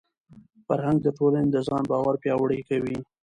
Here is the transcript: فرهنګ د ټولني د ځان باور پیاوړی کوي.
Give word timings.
فرهنګ 0.67 0.97
د 1.03 1.07
ټولني 1.17 1.47
د 1.51 1.57
ځان 1.67 1.83
باور 1.91 2.15
پیاوړی 2.23 2.59
کوي. 2.69 2.97